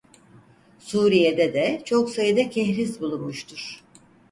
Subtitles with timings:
[0.79, 3.83] Suriye'de de çok sayıda kehriz bulunmuştur.